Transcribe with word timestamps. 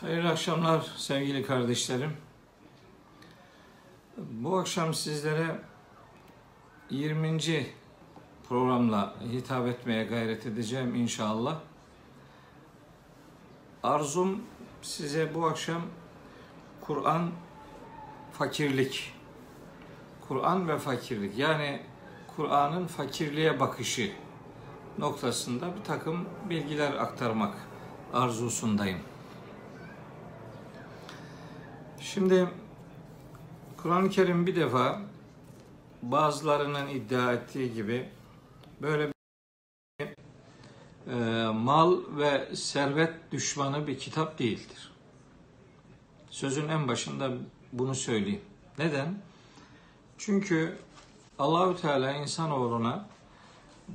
Hayırlı 0.00 0.28
akşamlar 0.28 0.80
sevgili 0.96 1.42
kardeşlerim. 1.42 2.16
Bu 4.16 4.58
akşam 4.58 4.94
sizlere 4.94 5.60
20. 6.90 7.66
programla 8.48 9.14
hitap 9.32 9.66
etmeye 9.66 10.04
gayret 10.04 10.46
edeceğim 10.46 10.94
inşallah. 10.94 11.58
Arzum 13.82 14.42
size 14.82 15.34
bu 15.34 15.46
akşam 15.46 15.82
Kur'an 16.80 17.30
fakirlik, 18.32 19.14
Kur'an 20.28 20.68
ve 20.68 20.78
fakirlik 20.78 21.38
yani 21.38 21.82
Kur'an'ın 22.36 22.86
fakirliğe 22.86 23.60
bakışı 23.60 24.12
noktasında 24.98 25.76
bir 25.76 25.84
takım 25.84 26.28
bilgiler 26.50 26.92
aktarmak 26.92 27.54
arzusundayım. 28.12 29.09
Şimdi 32.00 32.48
Kur'an-ı 33.76 34.10
Kerim 34.10 34.46
bir 34.46 34.56
defa 34.56 35.02
bazılarının 36.02 36.88
iddia 36.88 37.32
ettiği 37.32 37.74
gibi 37.74 38.08
böyle 38.82 39.08
bir 39.08 40.06
e, 41.12 41.46
mal 41.52 42.00
ve 42.16 42.56
servet 42.56 43.32
düşmanı 43.32 43.86
bir 43.86 43.98
kitap 43.98 44.38
değildir. 44.38 44.92
Sözün 46.30 46.68
en 46.68 46.88
başında 46.88 47.30
bunu 47.72 47.94
söyleyeyim. 47.94 48.40
Neden? 48.78 49.18
Çünkü 50.18 50.78
Allahü 51.38 51.80
Teala 51.80 52.12
insanoğluna 52.12 53.08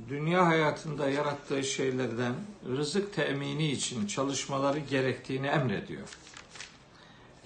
dünya 0.08 0.46
hayatında 0.46 1.10
yarattığı 1.10 1.64
şeylerden 1.64 2.34
rızık 2.76 3.14
temini 3.14 3.70
için 3.70 4.06
çalışmaları 4.06 4.78
gerektiğini 4.78 5.46
emrediyor. 5.46 6.08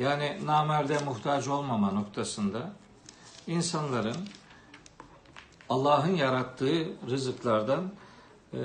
Yani 0.01 0.39
namerde 0.47 0.99
muhtaç 0.99 1.49
olmama 1.49 1.91
noktasında 1.91 2.73
insanların 3.47 4.16
Allah'ın 5.69 6.15
yarattığı 6.16 6.87
rızıklardan 7.11 7.93
e, 8.55 8.59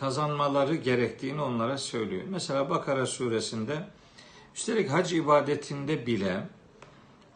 kazanmaları 0.00 0.74
gerektiğini 0.74 1.40
onlara 1.42 1.78
söylüyor. 1.78 2.22
Mesela 2.28 2.70
Bakara 2.70 3.06
suresinde 3.06 3.84
üstelik 4.54 4.90
hac 4.90 5.12
ibadetinde 5.12 6.06
bile 6.06 6.48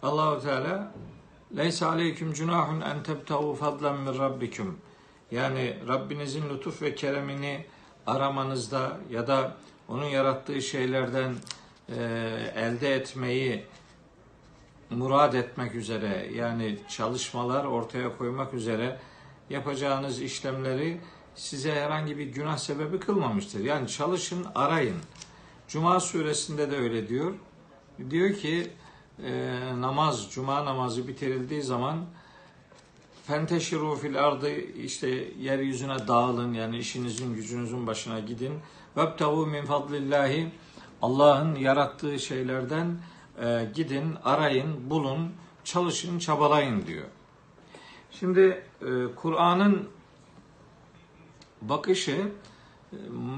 Allahu 0.02 0.42
Teala 0.42 0.92
Leysa 1.56 1.88
aleyküm 1.88 2.32
cunahun 2.32 2.80
en 2.80 3.02
tebtahu 3.02 3.54
fadlan 3.54 4.00
min 4.00 4.18
rabbikum. 4.18 4.78
Yani 5.30 5.78
Rabbinizin 5.88 6.48
lütuf 6.48 6.82
ve 6.82 6.94
keremini 6.94 7.66
aramanızda 8.06 8.96
ya 9.10 9.26
da 9.26 9.56
onun 9.88 10.04
yarattığı 10.04 10.62
şeylerden 10.62 11.34
e, 11.98 12.02
elde 12.56 12.94
etmeyi 12.94 13.64
murad 14.90 15.32
etmek 15.34 15.74
üzere 15.74 16.30
yani 16.34 16.78
çalışmalar 16.88 17.64
ortaya 17.64 18.16
koymak 18.18 18.54
üzere 18.54 18.98
yapacağınız 19.50 20.22
işlemleri 20.22 21.00
size 21.34 21.74
herhangi 21.74 22.18
bir 22.18 22.26
günah 22.26 22.56
sebebi 22.56 23.00
kılmamıştır. 23.00 23.60
Yani 23.60 23.88
çalışın, 23.88 24.46
arayın. 24.54 24.96
Cuma 25.68 26.00
suresinde 26.00 26.70
de 26.70 26.76
öyle 26.76 27.08
diyor. 27.08 27.34
Diyor 28.10 28.34
ki 28.34 28.70
e, 29.24 29.60
namaz, 29.80 30.30
cuma 30.30 30.64
namazı 30.64 31.08
bitirildiği 31.08 31.62
zaman 31.62 32.04
fenteşiru 33.26 33.96
fil 33.96 34.24
ardı 34.24 34.50
işte 34.60 35.08
yeryüzüne 35.40 36.08
dağılın 36.08 36.54
yani 36.54 36.78
işinizin 36.78 37.34
gücünüzün 37.34 37.86
başına 37.86 38.20
gidin. 38.20 38.52
Vebtehu 38.96 39.46
min 39.46 39.64
fadlillahi 39.64 40.48
Allah'ın 41.02 41.54
yarattığı 41.54 42.18
şeylerden 42.18 42.98
e, 43.42 43.68
gidin, 43.74 44.14
arayın, 44.24 44.90
bulun, 44.90 45.32
çalışın, 45.64 46.18
çabalayın 46.18 46.86
diyor. 46.86 47.06
Şimdi 48.10 48.64
e, 48.82 48.86
Kur'an'ın 49.16 49.88
bakışı 51.62 52.28
e, 52.92 52.96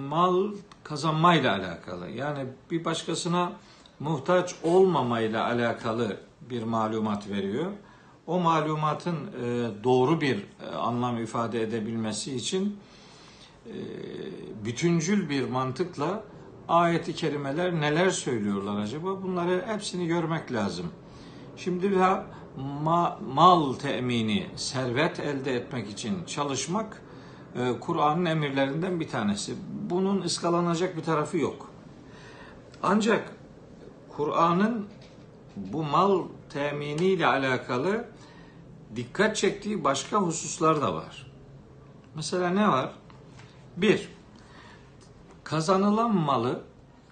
mal 0.09 0.55
kazanmayla 0.85 1.57
alakalı. 1.57 2.11
Yani 2.11 2.47
bir 2.71 2.85
başkasına 2.85 3.53
muhtaç 4.01 4.55
olmamayla 4.63 5.45
alakalı 5.47 6.17
bir 6.41 6.63
malumat 6.63 7.29
veriyor. 7.29 7.73
O 8.27 8.41
malumatın 8.41 9.17
e, 9.17 9.71
doğru 9.85 10.21
bir 10.21 10.37
e, 10.37 10.75
anlam 10.77 11.23
ifade 11.23 11.63
edebilmesi 11.63 12.37
için 12.37 12.79
e, 13.67 13.75
bütüncül 14.65 15.29
bir 15.29 15.49
mantıkla 15.49 16.25
ayeti 16.69 17.15
kerimeler 17.15 17.81
neler 17.81 18.11
söylüyorlar 18.11 18.81
acaba? 18.81 19.23
Bunları 19.23 19.65
hepsini 19.67 20.07
görmek 20.07 20.53
lazım. 20.53 20.87
Şimdi 21.57 21.95
daha 21.99 22.27
ma, 22.83 23.19
mal 23.35 23.73
temini, 23.73 24.47
servet 24.57 25.21
elde 25.21 25.57
etmek 25.57 25.91
için 25.91 26.25
çalışmak 26.25 27.03
e, 27.55 27.81
Kur'an'ın 27.81 28.25
emirlerinden 28.25 29.01
bir 29.01 29.09
tanesi. 29.09 29.55
Bunun 29.91 30.23
ıskalanacak 30.23 30.97
bir 30.97 31.03
tarafı 31.03 31.39
yok. 31.39 31.71
Ancak 32.83 33.33
Kur'an'ın 34.17 34.87
bu 35.57 35.83
mal 35.83 36.23
temini 36.51 37.07
ile 37.07 37.27
alakalı 37.27 38.05
dikkat 38.97 39.37
çektiği 39.37 39.85
başka 39.85 40.17
hususlar 40.17 40.83
da 40.83 40.95
var. 40.95 41.27
Mesela 42.15 42.51
ne 42.51 42.69
var? 42.69 42.91
Bir, 43.77 44.09
kazanılan 45.45 46.15
malı 46.15 46.63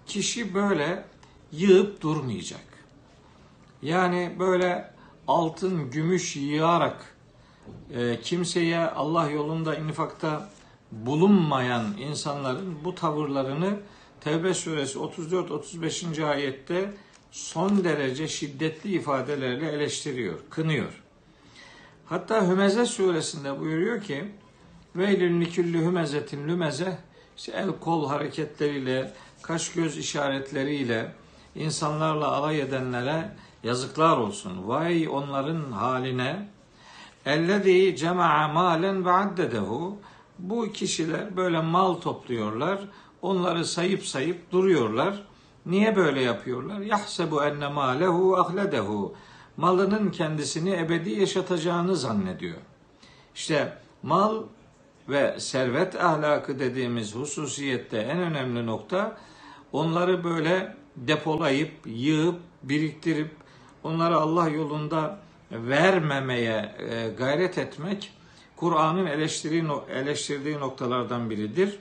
kişi 0.06 0.54
böyle 0.54 1.04
yığıp 1.52 2.00
durmayacak. 2.00 2.64
Yani 3.82 4.36
böyle 4.38 4.92
altın, 5.28 5.90
gümüş 5.90 6.36
yığarak 6.36 7.16
e, 7.94 8.20
kimseye 8.20 8.78
Allah 8.78 9.30
yolunda 9.30 9.76
infakta 9.76 10.48
bulunmayan 10.92 11.96
insanların 11.98 12.84
bu 12.84 12.94
tavırlarını 12.94 13.76
Tevbe 14.20 14.54
suresi 14.54 14.98
34-35. 14.98 16.24
ayette 16.24 16.94
son 17.30 17.84
derece 17.84 18.28
şiddetli 18.28 18.94
ifadelerle 18.94 19.72
eleştiriyor, 19.72 20.38
kınıyor. 20.50 21.02
Hatta 22.06 22.48
Hümeze 22.48 22.86
suresinde 22.86 23.60
buyuruyor 23.60 24.02
ki 24.02 24.24
Veylül 24.96 25.38
niküllü 25.38 25.78
hümezetin 25.78 26.48
lümeze 26.48 26.98
işte 27.42 27.52
el 27.52 27.70
kol 27.80 28.08
hareketleriyle, 28.08 29.12
kaş 29.42 29.72
göz 29.72 29.98
işaretleriyle 29.98 31.12
insanlarla 31.54 32.32
alay 32.32 32.60
edenlere 32.60 33.36
yazıklar 33.62 34.16
olsun. 34.16 34.68
Vay 34.68 35.08
onların 35.08 35.72
haline. 35.72 36.48
Ellezî 37.26 37.96
cema'a 37.96 38.48
malen 38.48 39.04
ve 39.04 39.12
addedehu. 39.12 39.98
Bu 40.38 40.72
kişiler 40.72 41.36
böyle 41.36 41.60
mal 41.60 41.94
topluyorlar. 41.94 42.80
Onları 43.22 43.64
sayıp 43.64 44.06
sayıp 44.06 44.52
duruyorlar. 44.52 45.22
Niye 45.66 45.96
böyle 45.96 46.22
yapıyorlar? 46.22 46.80
Yahsebu 46.80 47.44
enne 47.44 47.68
malehu 47.68 48.36
ahledehu. 48.36 49.14
Malının 49.56 50.10
kendisini 50.10 50.72
ebedi 50.74 51.10
yaşatacağını 51.10 51.96
zannediyor. 51.96 52.58
İşte 53.34 53.78
mal 54.02 54.42
ve 55.08 55.40
servet 55.40 56.00
ahlakı 56.00 56.58
dediğimiz 56.58 57.14
hususiyette 57.14 57.98
en 57.98 58.18
önemli 58.18 58.66
nokta 58.66 59.16
onları 59.72 60.24
böyle 60.24 60.76
depolayıp, 60.96 61.72
yığıp, 61.86 62.40
biriktirip 62.62 63.30
onları 63.84 64.16
Allah 64.16 64.48
yolunda 64.48 65.18
vermemeye 65.50 66.74
e, 66.78 67.08
gayret 67.18 67.58
etmek 67.58 68.12
Kur'an'ın 68.56 69.06
eleştirdiği 69.90 70.60
noktalardan 70.60 71.30
biridir. 71.30 71.78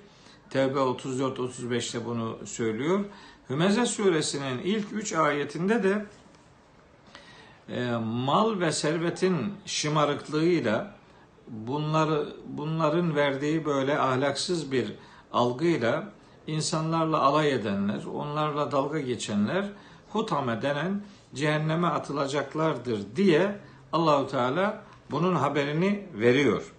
Tevbe 0.50 0.80
34-35'te 0.80 2.06
bunu 2.06 2.38
söylüyor. 2.46 3.06
Hümeze 3.50 3.86
suresinin 3.86 4.60
ilk 4.60 4.94
üç 4.94 5.14
ayetinde 5.14 5.84
de 5.84 6.06
e, 7.70 7.92
mal 8.04 8.60
ve 8.60 8.72
servetin 8.72 9.54
şımarıklığıyla 9.66 10.96
bunları 11.52 12.28
bunların 12.48 13.16
verdiği 13.16 13.66
böyle 13.66 14.00
ahlaksız 14.00 14.72
bir 14.72 14.94
algıyla 15.34 16.04
insanlarla 16.48 17.22
alay 17.22 17.52
edenler, 17.52 18.04
onlarla 18.14 18.72
dalga 18.72 19.00
geçenler 19.00 19.66
hutame 20.10 20.62
denen 20.62 21.02
cehenneme 21.34 21.88
atılacaklardır 21.88 23.16
diye 23.16 23.60
Allahu 23.94 24.28
Teala 24.28 24.82
bunun 25.12 25.36
haberini 25.36 26.08
veriyor. 26.14 26.74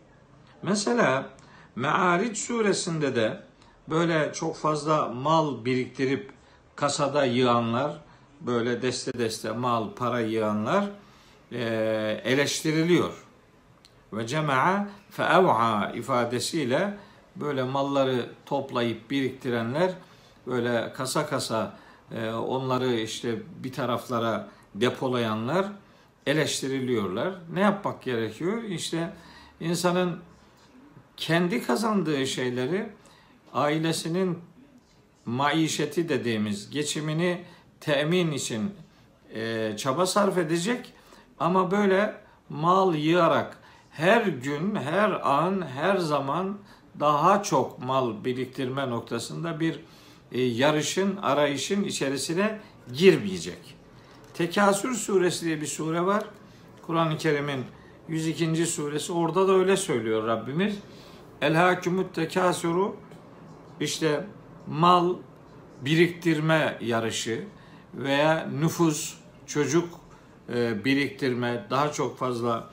Mesela 0.63 1.29
Me'aric 1.77 2.35
suresinde 2.35 3.17
de 3.17 3.43
böyle 3.91 4.33
çok 4.33 4.57
fazla 4.57 5.09
mal 5.09 5.65
biriktirip 5.65 6.31
kasada 6.77 7.25
yığanlar, 7.25 8.01
böyle 8.41 8.83
deste 8.83 9.19
deste 9.19 9.53
mal, 9.53 9.95
para 9.95 10.21
yığanlar 10.21 10.85
eleştiriliyor 12.25 13.13
ve 14.13 14.27
cema'a 14.27 14.89
feev'a 15.11 15.93
ifadesiyle 15.95 16.99
böyle 17.37 17.63
malları 17.63 18.27
toplayıp 18.47 19.11
biriktirenler 19.11 19.93
böyle 20.47 20.93
kasa 20.93 21.27
kasa 21.27 21.77
e, 22.15 22.31
onları 22.31 22.95
işte 22.95 23.35
bir 23.65 23.73
taraflara 23.73 24.49
depolayanlar 24.75 25.67
eleştiriliyorlar. 26.27 27.35
Ne 27.53 27.61
yapmak 27.61 28.03
gerekiyor? 28.03 28.63
İşte 28.63 29.13
insanın 29.61 30.19
kendi 31.17 31.63
kazandığı 31.63 32.27
şeyleri 32.27 32.89
ailesinin 33.55 34.39
maişeti 35.27 36.09
dediğimiz 36.09 36.71
geçimini 36.71 37.45
temin 37.81 38.33
için 38.33 38.75
e, 39.35 39.73
çaba 39.77 40.07
sarf 40.07 40.39
edecek 40.39 40.93
ama 41.39 41.71
böyle 41.71 42.15
mal 42.49 42.95
yığarak 42.95 43.59
her 43.93 44.23
gün, 44.23 44.75
her 44.75 45.11
an, 45.31 45.67
her 45.67 45.97
zaman 45.97 46.59
daha 47.01 47.43
çok 47.43 47.79
mal 47.79 48.25
biriktirme 48.25 48.91
noktasında 48.91 49.61
bir 49.61 49.81
e, 50.33 50.43
yarışın, 50.43 51.17
arayışın 51.17 51.85
içerisine 51.85 52.61
girmeyecek. 52.93 53.77
Tekasür 54.35 54.95
suresi 54.95 55.45
diye 55.45 55.61
bir 55.61 55.67
sure 55.67 56.07
var. 56.07 56.25
Kur'an-ı 56.87 57.19
Kerim'in 57.19 57.65
102. 58.09 58.67
suresi. 58.67 59.13
Orada 59.13 59.49
da 59.49 59.53
öyle 59.53 59.77
söylüyor 59.77 60.27
Rabbimiz. 60.27 60.77
El 61.41 61.55
hakümüt 61.55 62.15
tekasuru 62.15 62.97
işte 63.81 64.27
mal 64.67 65.15
biriktirme 65.81 66.79
yarışı 66.81 67.45
veya 67.95 68.49
nüfus, 68.61 69.15
çocuk 69.47 69.89
e, 70.55 70.85
biriktirme, 70.85 71.67
daha 71.71 71.93
çok 71.93 72.19
fazla 72.19 72.71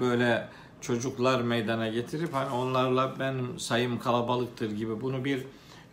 böyle 0.00 0.48
çocuklar 0.80 1.40
meydana 1.40 1.88
getirip 1.88 2.34
hani 2.34 2.50
onlarla 2.50 3.18
benim 3.18 3.58
sayım 3.58 3.98
kalabalıktır 3.98 4.70
gibi 4.70 5.00
bunu 5.00 5.24
bir 5.24 5.44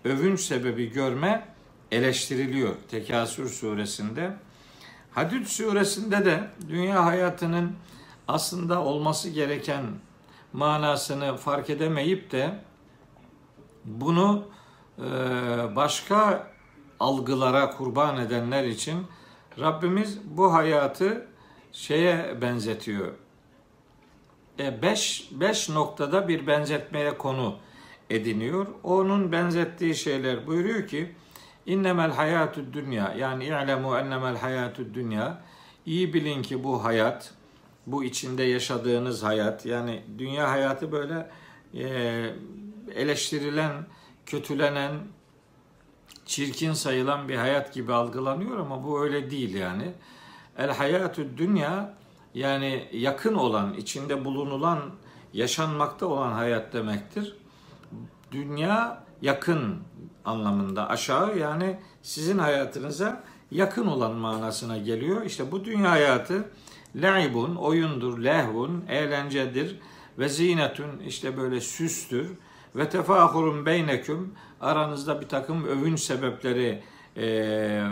övünç 0.05 0.39
sebebi 0.39 0.91
görme 0.91 1.47
eleştiriliyor 1.91 2.75
Tekasür 2.91 3.49
suresinde. 3.49 4.33
Hadid 5.11 5.45
suresinde 5.45 6.25
de 6.25 6.49
dünya 6.69 7.05
hayatının 7.05 7.75
aslında 8.27 8.83
olması 8.83 9.29
gereken 9.29 9.83
manasını 10.53 11.37
fark 11.37 11.69
edemeyip 11.69 12.31
de 12.31 12.59
bunu 13.85 14.43
e, 14.97 15.03
başka 15.75 16.47
algılara 16.99 17.69
kurban 17.69 18.17
edenler 18.17 18.63
için 18.63 19.07
Rabbimiz 19.59 20.19
bu 20.25 20.53
hayatı 20.53 21.27
şeye 21.71 22.41
benzetiyor. 22.41 23.11
E 24.59 24.81
beş, 24.81 25.29
beş 25.31 25.69
noktada 25.69 26.27
bir 26.27 26.47
benzetmeye 26.47 27.17
konu 27.17 27.55
ediniyor. 28.09 28.67
Onun 28.83 29.31
benzettiği 29.31 29.95
şeyler 29.95 30.47
buyuruyor 30.47 30.87
ki 30.87 31.15
innemel 31.65 32.11
hayatü 32.11 32.73
dünya 32.73 33.13
yani 33.17 33.45
i'lemu 33.45 33.97
ennemel 33.97 34.37
hayatü 34.37 34.93
dünya 34.93 35.41
iyi 35.85 36.13
bilin 36.13 36.41
ki 36.41 36.63
bu 36.63 36.83
hayat 36.83 37.33
bu 37.87 38.03
içinde 38.03 38.43
yaşadığınız 38.43 39.23
hayat 39.23 39.65
yani 39.65 40.03
dünya 40.17 40.51
hayatı 40.51 40.91
böyle 40.91 41.29
e, 41.73 41.85
eleştirilen, 42.95 43.71
kötülenen, 44.25 44.91
çirkin 46.25 46.73
sayılan 46.73 47.29
bir 47.29 47.35
hayat 47.35 47.73
gibi 47.73 47.93
algılanıyor 47.93 48.57
ama 48.57 48.83
bu 48.83 49.03
öyle 49.03 49.31
değil 49.31 49.55
yani. 49.55 49.91
El 50.57 50.71
hayatü 50.71 51.37
dünya 51.37 51.93
yani 52.35 52.87
yakın 52.93 53.33
olan, 53.33 53.73
içinde 53.73 54.25
bulunulan, 54.25 54.79
yaşanmakta 55.33 56.05
olan 56.05 56.31
hayat 56.31 56.73
demektir. 56.73 57.37
Dünya 58.31 59.03
yakın 59.21 59.75
anlamında 60.25 60.89
aşağı 60.89 61.37
yani 61.37 61.79
sizin 62.01 62.37
hayatınıza 62.37 63.23
yakın 63.51 63.87
olan 63.87 64.15
manasına 64.15 64.77
geliyor. 64.77 65.25
İşte 65.25 65.51
bu 65.51 65.65
dünya 65.65 65.91
hayatı 65.91 66.49
laibun, 66.95 67.55
oyundur, 67.55 68.23
lehvun, 68.23 68.85
eğlencedir 68.89 69.79
ve 70.19 70.29
zinetun 70.29 70.99
işte 71.07 71.37
böyle 71.37 71.61
süstür 71.61 72.31
ve 72.75 72.89
tefahurun 72.89 73.65
beyneküm 73.65 74.33
aranızda 74.61 75.21
bir 75.21 75.27
takım 75.27 75.65
övünç 75.65 75.99
sebepleri 75.99 76.83
e, 77.17 77.87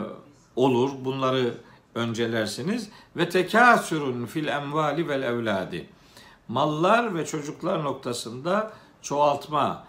olur. 0.55 0.91
Bunları 1.05 1.53
öncelersiniz. 1.95 2.89
Ve 3.17 3.29
tekasürün 3.29 4.25
fil 4.25 4.47
emvali 4.47 5.07
vel 5.07 5.21
evladi. 5.21 5.89
Mallar 6.47 7.15
ve 7.15 7.25
çocuklar 7.25 7.83
noktasında 7.83 8.73
çoğaltma, 9.01 9.85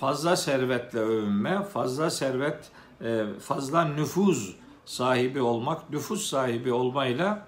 fazla 0.00 0.36
servetle 0.36 0.98
övünme, 0.98 1.62
fazla 1.62 2.10
servet, 2.10 2.70
e, 3.04 3.24
fazla 3.40 3.84
nüfuz 3.84 4.56
sahibi 4.84 5.40
olmak, 5.40 5.90
nüfus 5.90 6.26
sahibi 6.26 6.72
olmayla 6.72 7.46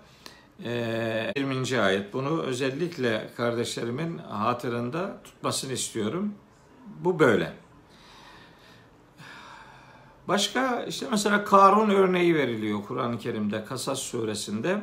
20. 0.59 1.75
E, 1.75 1.81
ayet. 1.81 2.13
Bunu 2.13 2.43
özellikle 2.43 3.31
kardeşlerimin 3.37 4.19
hatırında 4.19 5.17
tutmasını 5.25 5.73
istiyorum. 5.73 6.35
Bu 7.01 7.19
böyle. 7.19 7.64
Başka 10.29 10.85
işte 10.85 11.07
mesela 11.11 11.45
Karun 11.45 11.91
örneği 11.91 12.35
veriliyor 12.35 12.83
Kur'an-ı 12.89 13.19
Kerim'de 13.19 13.65
Kasas 13.65 13.99
suresinde. 13.99 14.81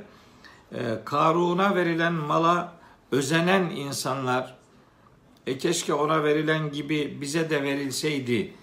Ee, 0.73 0.77
Karun'a 1.05 1.75
verilen 1.75 2.13
mala 2.13 2.73
özenen 3.11 3.63
insanlar 3.63 4.55
e 5.47 5.57
keşke 5.57 5.93
ona 5.93 6.23
verilen 6.23 6.71
gibi 6.71 7.17
bize 7.21 7.49
de 7.49 7.63
verilseydi 7.63 8.53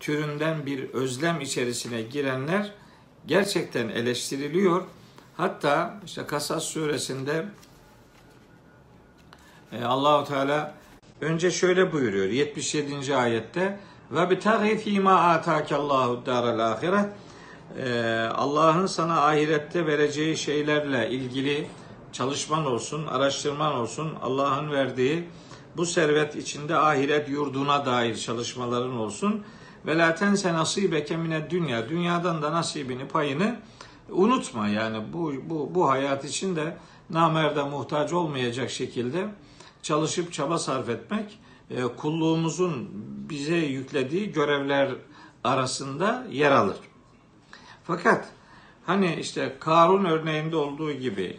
türünden 0.00 0.66
bir 0.66 0.90
özlem 0.90 1.40
içerisine 1.40 2.02
girenler 2.02 2.72
gerçekten 3.26 3.88
eleştiriliyor. 3.88 4.82
Hatta 5.36 6.00
işte 6.06 6.26
Kasas 6.26 6.64
suresinde 6.64 7.46
e, 9.72 9.84
Allahu 9.84 10.28
Teala 10.28 10.74
önce 11.20 11.50
şöyle 11.50 11.92
buyuruyor 11.92 12.26
77. 12.26 13.16
ayette 13.16 13.80
ve 14.10 14.30
bitagi 14.30 14.78
fîmâ 14.78 15.20
âtâkallâhu 15.20 16.26
dâral 16.26 16.72
ahiret. 16.72 17.08
Ee, 17.78 18.28
Allah'ın 18.34 18.86
sana 18.86 19.26
ahirette 19.26 19.86
vereceği 19.86 20.36
şeylerle 20.36 21.10
ilgili 21.10 21.66
çalışman 22.12 22.66
olsun, 22.66 23.06
araştırman 23.06 23.74
olsun. 23.74 24.14
Allah'ın 24.22 24.70
verdiği 24.70 25.28
bu 25.76 25.86
servet 25.86 26.36
içinde 26.36 26.76
ahiret 26.76 27.28
yurduna 27.28 27.86
dair 27.86 28.16
çalışmaların 28.16 28.96
olsun. 28.96 29.44
Ve 29.86 29.98
la 29.98 30.14
tense 30.14 30.52
nasibeke 30.52 31.16
mine 31.16 31.50
dünya. 31.50 31.88
Dünyadan 31.88 32.42
da 32.42 32.52
nasibini, 32.52 33.08
payını 33.08 33.56
unutma. 34.10 34.68
Yani 34.68 35.12
bu, 35.12 35.32
bu, 35.44 35.74
bu 35.74 35.90
hayat 35.90 36.24
için 36.24 36.56
de 36.56 36.76
namerde 37.10 37.62
muhtaç 37.62 38.12
olmayacak 38.12 38.70
şekilde 38.70 39.28
çalışıp 39.82 40.32
çaba 40.32 40.58
sarf 40.58 40.88
etmek 40.88 41.38
kulluğumuzun 41.96 42.88
bize 43.30 43.56
yüklediği 43.56 44.32
görevler 44.32 44.90
arasında 45.44 46.26
yer 46.30 46.50
alır. 46.50 46.76
Fakat 47.84 48.28
hani 48.86 49.16
işte 49.20 49.56
Karun 49.60 50.04
örneğinde 50.04 50.56
olduğu 50.56 50.92
gibi 50.92 51.36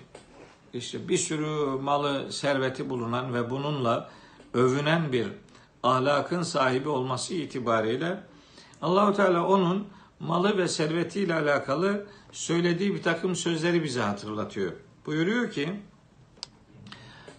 işte 0.74 1.08
bir 1.08 1.18
sürü 1.18 1.82
malı, 1.82 2.34
serveti 2.34 2.90
bulunan 2.90 3.34
ve 3.34 3.50
bununla 3.50 4.10
övünen 4.54 5.12
bir 5.12 5.28
ahlakın 5.84 6.44
sahibi 6.44 6.90
olması 6.90 7.34
itibariyle 7.34 8.24
Allahu 8.82 9.14
Teala 9.14 9.48
onun 9.48 9.88
malı 10.20 10.58
ve 10.58 10.68
servetiyle 10.68 11.34
alakalı 11.34 12.06
söylediği 12.32 12.96
bir 12.96 13.04
takım 13.04 13.36
sözleri 13.36 13.84
bize 13.84 14.02
hatırlatıyor. 14.02 14.72
Buyuruyor 15.06 15.52
ki 15.52 15.80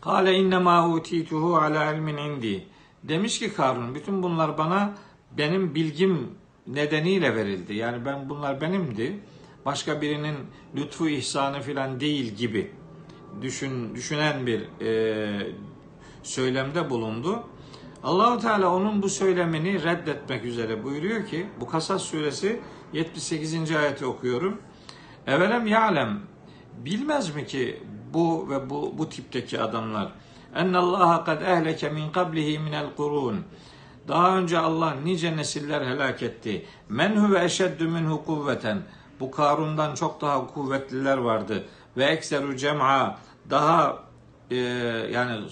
Kale 0.00 0.34
innema 0.34 0.88
utituhu 0.88 1.56
ala 1.56 1.92
ilmin 1.92 2.16
indi. 2.16 2.66
Demiş 3.02 3.38
ki 3.38 3.52
Karun 3.54 3.94
bütün 3.94 4.22
bunlar 4.22 4.58
bana 4.58 4.94
benim 5.38 5.74
bilgim 5.74 6.28
nedeniyle 6.66 7.36
verildi. 7.36 7.74
Yani 7.74 8.04
ben 8.04 8.28
bunlar 8.28 8.60
benimdi. 8.60 9.20
Başka 9.64 10.02
birinin 10.02 10.36
lütfu 10.76 11.08
ihsanı 11.08 11.60
filan 11.60 12.00
değil 12.00 12.34
gibi 12.34 12.70
düşün 13.42 13.94
düşünen 13.94 14.46
bir 14.46 14.82
e, 14.82 15.52
söylemde 16.22 16.90
bulundu. 16.90 17.42
Allahu 18.02 18.40
Teala 18.40 18.74
onun 18.74 19.02
bu 19.02 19.08
söylemini 19.08 19.84
reddetmek 19.84 20.44
üzere 20.44 20.84
buyuruyor 20.84 21.26
ki 21.26 21.46
bu 21.60 21.66
Kasas 21.66 22.02
suresi 22.02 22.60
78. 22.92 23.70
ayeti 23.70 24.06
okuyorum. 24.06 24.60
Evelem 25.26 25.66
ya'lem 25.66 26.20
bilmez 26.84 27.34
mi 27.34 27.46
ki 27.46 27.82
bu 28.14 28.50
ve 28.50 28.70
bu 28.70 28.94
bu 28.98 29.08
tipteki 29.08 29.60
adamlar 29.60 30.12
ennallaha 30.54 31.24
kad 31.24 31.42
ehleke 31.42 31.88
min 31.88 32.12
qablihi 32.12 32.58
minel 32.58 32.94
kurun. 32.96 33.44
Daha 34.08 34.38
önce 34.38 34.58
Allah 34.58 34.94
nice 35.04 35.36
nesiller 35.36 35.82
helak 35.82 36.22
etti. 36.22 36.66
Men 36.88 37.16
huve 37.16 37.44
eşeddü 37.44 37.88
minhu 37.88 38.24
kuvveten. 38.24 38.82
Bu 39.20 39.30
Karun'dan 39.30 39.94
çok 39.94 40.20
daha 40.20 40.46
kuvvetliler 40.46 41.18
vardı. 41.18 41.64
Ve 41.96 42.04
ekseru 42.04 42.56
cem'a 42.56 43.18
daha 43.50 43.98
e, 44.50 44.56
yani 45.12 45.44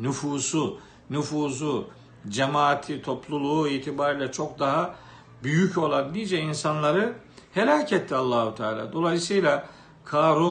nüfusu, 0.00 0.78
nüfuzu, 1.10 1.88
cemaati, 2.28 3.02
topluluğu 3.02 3.68
itibariyle 3.68 4.32
çok 4.32 4.58
daha 4.58 4.94
büyük 5.42 5.78
olan 5.78 6.14
nice 6.14 6.40
insanları 6.40 7.14
helak 7.54 7.92
etti 7.92 8.14
Allahu 8.14 8.54
Teala. 8.54 8.92
Dolayısıyla 8.92 9.66
Karun 10.04 10.50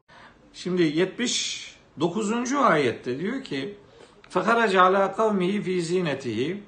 şimdi 0.53 0.83
79. 1.96 2.52
ayette 2.52 3.18
diyor 3.18 3.44
ki 3.44 3.76
Fekaraca 4.30 4.82
ala 4.82 5.12
kavmihi 5.12 5.62
fi 5.62 5.82
zinetihi 5.82 6.62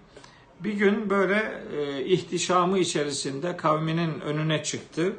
bir 0.61 0.73
gün 0.73 1.11
böyle 1.11 1.63
e, 1.77 2.05
ihtişamı 2.05 2.79
içerisinde 2.79 3.57
kavminin 3.57 4.21
önüne 4.21 4.63
çıktı. 4.63 5.13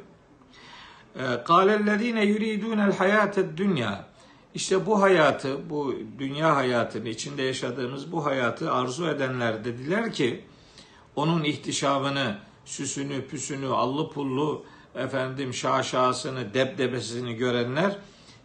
قَالَ 1.20 2.26
yuridun 2.26 2.78
el 2.78 2.98
hayated 2.98 3.58
dünya. 3.58 4.06
İşte 4.56 4.86
bu 4.86 5.02
hayatı, 5.02 5.70
bu 5.70 5.96
dünya 6.20 6.56
hayatını, 6.56 7.10
içinde 7.10 7.44
yaşadığımız 7.44 8.12
bu 8.12 8.26
hayatı 8.26 8.72
arzu 8.72 9.08
edenler 9.08 9.66
dediler 9.66 10.14
ki, 10.14 10.46
onun 11.16 11.44
ihtişamını, 11.44 12.38
süsünü, 12.66 13.28
püsünü, 13.28 13.68
allı 13.68 14.10
pullu, 14.10 14.66
efendim 14.96 15.54
şaşasını, 15.54 16.54
debdebesini 16.54 17.36
görenler 17.36 17.98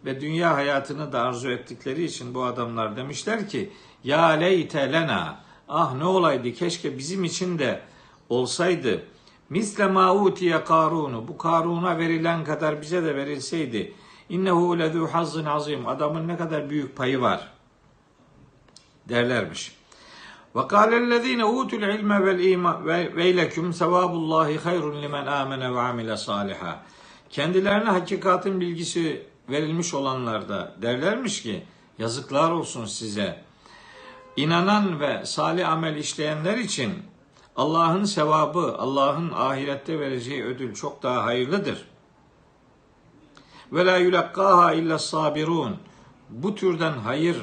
ve 0.04 0.20
dünya 0.20 0.54
hayatını 0.54 1.12
da 1.12 1.20
arzu 1.20 1.50
ettikleri 1.50 2.04
için 2.04 2.34
bu 2.34 2.44
adamlar 2.44 2.96
demişler 2.96 3.48
ki, 3.48 3.72
ya 4.04 4.26
leyte 4.26 4.92
lena, 4.92 5.40
ah 5.68 5.94
ne 5.94 6.04
olaydı 6.04 6.52
keşke 6.52 6.98
bizim 6.98 7.24
için 7.24 7.58
de 7.58 7.80
olsaydı, 8.28 9.02
misle 9.50 9.86
ma 9.86 10.14
utiye 10.14 10.64
karunu, 10.64 11.28
bu 11.28 11.38
karuna 11.38 11.98
verilen 11.98 12.44
kadar 12.44 12.82
bize 12.82 13.02
de 13.04 13.16
verilseydi, 13.16 13.94
İnnehu 14.30 14.78
lezu 14.78 15.06
hazzın 15.06 15.44
azim. 15.44 15.88
Adamın 15.88 16.28
ne 16.28 16.36
kadar 16.36 16.70
büyük 16.70 16.96
payı 16.96 17.20
var 17.20 17.48
derlermiş. 19.08 19.76
Ve 20.56 20.68
kâlellezîne 20.68 21.44
utul 21.44 21.82
ilme 21.82 22.26
vel 22.26 22.38
iman 22.38 22.86
ve 22.86 23.36
leküm 23.36 23.72
sevabullahi 23.72 24.58
hayrun 24.58 25.02
limen 25.02 25.26
amene 25.26 25.74
ve 25.74 25.80
amile 25.80 26.16
saliha. 26.16 26.82
Kendilerine 27.30 27.90
hakikatin 27.90 28.60
bilgisi 28.60 29.26
verilmiş 29.50 29.94
olanlar 29.94 30.48
da 30.48 30.74
derlermiş 30.82 31.42
ki 31.42 31.64
yazıklar 31.98 32.50
olsun 32.50 32.84
size. 32.84 33.44
İnanan 34.36 35.00
ve 35.00 35.26
salih 35.26 35.68
amel 35.68 35.96
işleyenler 35.96 36.58
için 36.58 36.92
Allah'ın 37.56 38.04
sevabı, 38.04 38.76
Allah'ın 38.78 39.30
ahirette 39.34 40.00
vereceği 40.00 40.44
ödül 40.44 40.74
çok 40.74 41.02
daha 41.02 41.24
hayırlıdır. 41.24 41.88
Ve 43.72 43.86
la 43.86 43.96
yulakkaha 43.96 44.72
illa 44.72 44.98
sabirun. 44.98 45.76
Bu 46.30 46.54
türden 46.54 46.92
hayır 46.92 47.36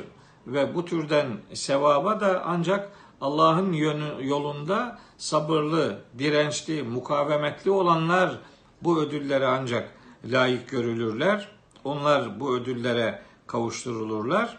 ve 0.48 0.76
bu 0.76 0.86
türden 0.86 1.28
sevaba 1.54 2.20
da 2.20 2.44
ancak 2.46 2.92
Allah'ın 3.22 3.74
yolunda 4.22 5.00
sabırlı, 5.18 6.00
dirençli, 6.20 6.84
mukavemetli 6.84 7.72
olanlar 7.72 8.40
bu 8.82 9.00
ödüllere 9.00 9.48
ancak 9.48 9.92
layık 10.26 10.70
görülürler. 10.70 11.57
Onlar 11.88 12.40
bu 12.40 12.56
ödüllere 12.56 13.22
kavuşturulurlar. 13.48 14.58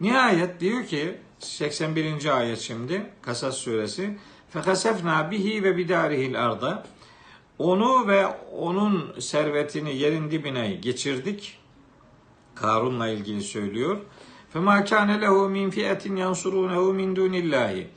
Nihayet 0.00 0.60
diyor 0.60 0.84
ki 0.86 1.18
81. 1.38 2.38
ayet 2.38 2.58
şimdi 2.58 3.10
Kasas 3.22 3.56
suresi. 3.56 4.18
Fekasefna 4.50 5.30
bihi 5.30 5.62
ve 5.64 5.76
bidarihil 5.76 6.44
arda. 6.44 6.86
Onu 7.58 8.08
ve 8.08 8.26
onun 8.58 9.20
servetini 9.20 9.96
yerin 9.96 10.30
dibine 10.30 10.70
geçirdik. 10.70 11.58
Karun'la 12.54 13.08
ilgili 13.08 13.42
söylüyor. 13.42 13.98
Fema 14.52 14.84
kâne 14.84 15.20
lehu 15.20 15.48
min 15.48 15.70
fiyetin 15.70 16.16
yansurûnehu 16.16 16.92
min 16.92 17.16
dunillahi. 17.16 17.88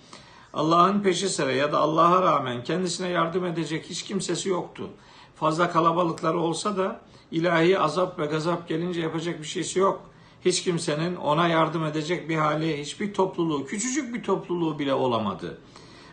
Allah'ın 0.53 1.01
peşi 1.01 1.29
sıra 1.29 1.51
ya 1.51 1.71
da 1.71 1.79
Allah'a 1.79 2.21
rağmen 2.21 2.63
kendisine 2.63 3.09
yardım 3.09 3.45
edecek 3.45 3.85
hiç 3.89 4.03
kimsesi 4.03 4.49
yoktu. 4.49 4.89
Fazla 5.35 5.71
kalabalıkları 5.71 6.39
olsa 6.39 6.77
da 6.77 7.01
ilahi 7.31 7.79
azap 7.79 8.19
ve 8.19 8.25
gazap 8.25 8.67
gelince 8.67 9.01
yapacak 9.01 9.39
bir 9.39 9.47
şeysi 9.47 9.79
yok. 9.79 10.01
Hiç 10.45 10.63
kimsenin 10.63 11.15
ona 11.15 11.47
yardım 11.47 11.85
edecek 11.85 12.29
bir 12.29 12.35
hali, 12.35 12.81
hiçbir 12.81 13.13
topluluğu, 13.13 13.65
küçücük 13.65 14.13
bir 14.13 14.23
topluluğu 14.23 14.79
bile 14.79 14.93
olamadı. 14.93 15.57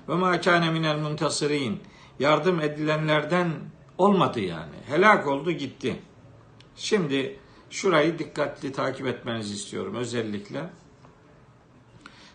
Ve 0.09 0.15
ma 0.15 0.41
kana 0.41 0.71
minel 0.71 0.99
muntasirin 0.99 1.81
yardım 2.19 2.61
edilenlerden 2.61 3.53
olmadı 3.99 4.41
yani. 4.41 4.77
Helak 4.87 5.27
oldu 5.27 5.51
gitti. 5.51 5.97
Şimdi 6.77 7.39
şurayı 7.71 8.19
dikkatli 8.19 8.73
takip 8.73 9.07
etmenizi 9.07 9.55
istiyorum 9.55 9.95
özellikle. 9.95 10.71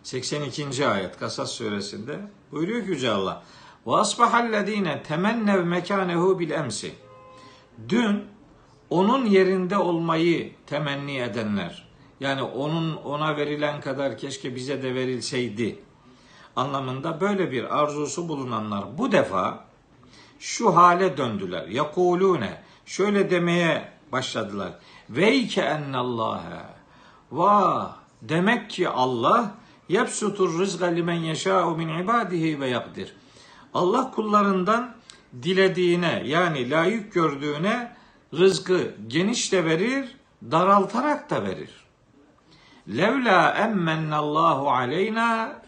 82. 0.03 0.87
ayet 0.87 1.19
Kasas 1.19 1.51
suresinde 1.51 2.19
buyuruyor 2.51 2.85
ki 2.85 2.89
Yüce 2.89 3.11
Allah 3.11 3.43
asbahallezine 3.87 5.03
temennev 5.03 5.65
mekanehu 5.65 6.39
bil 6.39 6.49
emsi 6.49 6.91
dün 7.89 8.23
onun 8.93 9.25
yerinde 9.25 9.77
olmayı 9.77 10.51
temenni 10.65 11.17
edenler 11.17 11.87
yani 12.19 12.41
onun 12.41 12.95
ona 12.95 13.37
verilen 13.37 13.81
kadar 13.81 14.17
keşke 14.17 14.55
bize 14.55 14.83
de 14.83 14.95
verilseydi 14.95 15.79
anlamında 16.55 17.21
böyle 17.21 17.51
bir 17.51 17.77
arzusu 17.77 18.29
bulunanlar 18.29 18.97
bu 18.97 19.11
defa 19.11 19.65
şu 20.39 20.75
hale 20.75 21.17
döndüler. 21.17 21.67
Yakulune 21.67 22.61
şöyle 22.85 23.29
demeye 23.29 23.91
başladılar. 24.11 24.71
Veyke 25.09 25.61
ennallâhe 25.61 26.63
vah 27.31 27.95
demek 28.21 28.69
ki 28.69 28.89
Allah 28.89 29.51
yapsutur 29.89 30.59
rızga 30.59 30.85
limen 30.85 31.21
yeşâ'u 31.21 31.75
min 31.75 31.89
ibadihi 31.89 32.59
ve 32.59 32.67
yakdir. 32.67 33.15
Allah 33.73 34.11
kullarından 34.11 34.95
dilediğine 35.43 36.23
yani 36.25 36.69
layık 36.69 37.13
gördüğüne 37.13 38.02
rızkı 38.37 38.95
geniş 39.07 39.51
de 39.51 39.65
verir, 39.65 40.15
daraltarak 40.51 41.29
da 41.29 41.43
verir. 41.43 41.69
Levla 42.87 43.49
emmennallahu 43.51 44.71
aleyna 44.71 45.61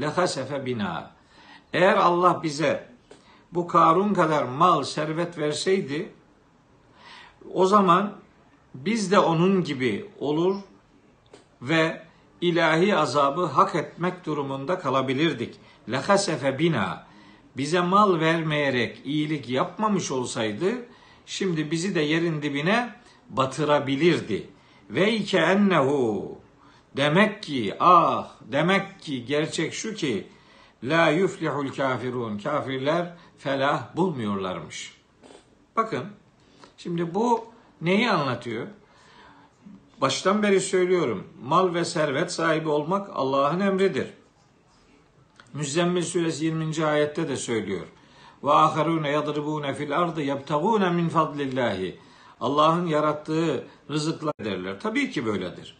lehasefe 0.00 0.66
bina. 0.66 1.10
Eğer 1.72 1.96
Allah 1.96 2.42
bize 2.42 2.88
bu 3.52 3.66
Karun 3.66 4.14
kadar 4.14 4.44
mal, 4.44 4.82
servet 4.82 5.38
verseydi 5.38 6.12
o 7.54 7.66
zaman 7.66 8.12
biz 8.74 9.12
de 9.12 9.18
onun 9.18 9.64
gibi 9.64 10.10
olur 10.18 10.56
ve 11.62 12.02
ilahi 12.40 12.96
azabı 12.96 13.44
hak 13.44 13.74
etmek 13.74 14.26
durumunda 14.26 14.78
kalabilirdik. 14.78 15.54
Lehasefe 15.90 16.58
bina 16.58 17.06
bize 17.56 17.80
mal 17.80 18.20
vermeyerek 18.20 19.00
iyilik 19.04 19.48
yapmamış 19.48 20.10
olsaydı 20.10 20.86
şimdi 21.26 21.70
bizi 21.70 21.94
de 21.94 22.00
yerin 22.00 22.42
dibine 22.42 22.94
batırabilirdi. 23.30 24.48
Ve 24.90 25.22
ke 25.22 25.38
ennehu 25.38 26.38
demek 26.96 27.42
ki 27.42 27.74
ah 27.80 28.30
demek 28.40 29.00
ki 29.00 29.24
gerçek 29.24 29.74
şu 29.74 29.94
ki 29.94 30.26
la 30.84 31.08
yuflihul 31.10 31.68
kafirun 31.68 32.38
kafirler 32.38 33.16
felah 33.38 33.96
bulmuyorlarmış. 33.96 34.96
Bakın 35.76 36.04
şimdi 36.76 37.14
bu 37.14 37.44
neyi 37.80 38.10
anlatıyor? 38.10 38.66
Baştan 40.00 40.42
beri 40.42 40.60
söylüyorum. 40.60 41.26
Mal 41.42 41.74
ve 41.74 41.84
servet 41.84 42.32
sahibi 42.32 42.68
olmak 42.68 43.10
Allah'ın 43.14 43.60
emridir. 43.60 44.06
Müzzemmil 45.52 46.02
suresi 46.02 46.44
20. 46.44 46.84
ayette 46.86 47.28
de 47.28 47.36
söylüyor. 47.36 47.86
Ve 48.44 48.52
aharune 48.52 49.10
yadribune 49.10 49.74
fil 49.74 49.98
ardı 49.98 50.22
yebtagune 50.22 50.90
min 50.90 51.08
fadlillahi. 51.08 51.98
Allah'ın 52.40 52.86
yarattığı 52.86 53.66
rızıklar 53.90 54.34
derler. 54.44 54.80
Tabii 54.80 55.10
ki 55.10 55.26
böyledir. 55.26 55.76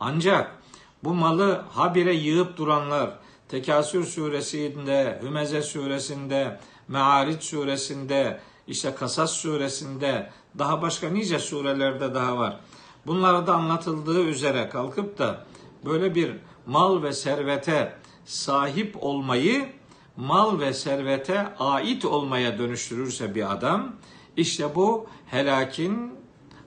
Ancak 0.00 0.58
bu 1.04 1.14
malı 1.14 1.64
habire 1.70 2.14
yığıp 2.14 2.56
duranlar, 2.56 3.10
Tekasür 3.48 4.04
suresinde, 4.04 5.20
Hümeze 5.22 5.62
suresinde, 5.62 6.60
Me'arit 6.88 7.42
suresinde, 7.42 8.40
işte 8.66 8.94
Kasas 8.94 9.32
suresinde, 9.32 10.30
daha 10.58 10.82
başka 10.82 11.08
nice 11.08 11.38
surelerde 11.38 12.14
daha 12.14 12.38
var. 12.38 12.60
Bunlarda 13.06 13.54
anlatıldığı 13.54 14.24
üzere 14.24 14.68
kalkıp 14.68 15.18
da 15.18 15.44
böyle 15.84 16.14
bir 16.14 16.36
mal 16.66 17.02
ve 17.02 17.12
servete 17.12 17.92
sahip 18.24 18.96
olmayı 19.00 19.72
mal 20.16 20.60
ve 20.60 20.72
servete 20.72 21.54
ait 21.58 22.04
olmaya 22.04 22.58
dönüştürürse 22.58 23.34
bir 23.34 23.52
adam 23.52 23.92
işte 24.36 24.74
bu 24.74 25.06
helakin 25.26 26.14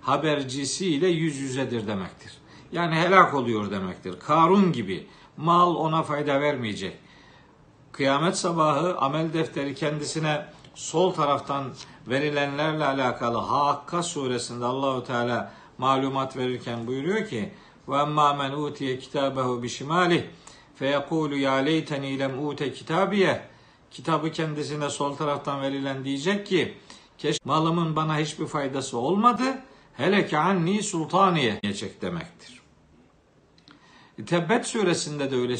habercisiyle 0.02 1.08
yüz 1.08 1.38
yüzedir 1.38 1.88
demektir. 1.88 2.38
Yani 2.72 2.96
helak 2.96 3.34
oluyor 3.34 3.72
demektir. 3.72 4.20
Karun 4.20 4.72
gibi 4.72 5.08
mal 5.38 5.76
ona 5.76 6.04
fayda 6.04 6.42
vermeyecek. 6.42 6.98
Kıyamet 7.92 8.38
sabahı 8.38 8.98
amel 8.98 9.34
defteri 9.34 9.76
kendisine 9.76 10.46
sol 10.76 11.14
taraftan 11.14 11.66
verilenlerle 12.08 12.86
alakalı 12.86 13.38
Hakka 13.38 14.04
suresinde 14.04 14.66
Allahu 14.66 15.04
Teala 15.04 15.52
malumat 15.78 16.38
verirken 16.38 16.88
buyuruyor 16.88 17.28
ki 17.28 17.52
ve 17.88 17.98
emmâ 17.98 18.34
men 18.34 18.52
utiye 18.52 19.00
kitabehu 19.00 19.64
bişimalih 19.64 20.24
feyekulu 20.80 21.38
ya 21.38 21.54
leyteni 21.54 22.20
lem 22.20 22.48
ute 22.48 22.74
kitabiye 22.74 23.42
kitabı 23.92 24.32
kendisine 24.32 24.90
sol 24.90 25.16
taraftan 25.16 25.62
verilen 25.62 26.06
diyecek 26.06 26.46
ki 26.46 26.78
Keşke 27.18 27.42
malımın 27.46 27.96
bana 27.96 28.18
hiçbir 28.18 28.48
faydası 28.48 28.98
olmadı. 28.98 29.44
Hele 29.94 30.28
ki 30.28 30.38
anni 30.38 30.84
sultaniye 30.84 31.62
diyecek 31.62 32.02
demektir. 32.02 32.62
Tebbet 34.26 34.68
suresinde 34.68 35.32
de 35.32 35.36
öyle 35.36 35.56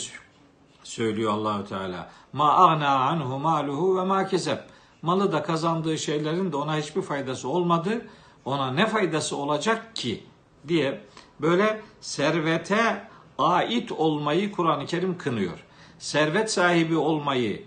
söylüyor 0.84 1.34
Allahü 1.34 1.66
Teala. 1.66 2.10
Ma 2.34 2.68
agna 2.68 2.90
anhu 2.90 3.40
maluhu 3.40 3.98
ve 3.98 4.04
ma 4.04 4.28
keseb. 4.28 4.58
Malı 5.02 5.32
da 5.32 5.44
kazandığı 5.44 5.98
şeylerin 5.98 6.52
de 6.52 6.56
ona 6.56 6.78
hiçbir 6.78 7.02
faydası 7.02 7.50
olmadı. 7.50 8.06
Ona 8.46 8.72
ne 8.72 8.88
faydası 8.88 9.38
olacak 9.38 9.96
ki 9.96 10.24
diye 10.68 11.02
böyle 11.42 11.82
servete 12.02 13.08
ait 13.38 13.92
olmayı 13.92 14.52
Kur'an-ı 14.52 14.86
Kerim 14.86 15.18
kınıyor. 15.18 15.64
Servet 16.00 16.52
sahibi 16.52 16.98
olmayı 16.98 17.64